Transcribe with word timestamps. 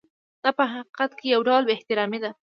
دا 0.43 0.49
په 0.57 0.63
حقیقت 0.73 1.11
کې 1.17 1.27
یو 1.33 1.41
ډول 1.47 1.63
بې 1.65 1.73
احترامي 1.77 2.19
ده. 2.23 2.31